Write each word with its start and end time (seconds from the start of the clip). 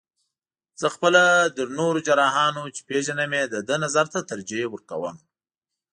زه 0.81 0.87
خپله 0.95 1.21
تر 1.55 1.67
نورو 1.79 1.99
جراحانو، 2.07 2.63
چې 2.75 2.81
پېژنم 2.89 3.31
یې 3.39 3.43
د 3.47 3.55
ده 3.67 3.75
نظر 3.83 4.05
ته 4.13 4.19
ترجیح 4.31 4.63
ورکوم. 4.69 5.15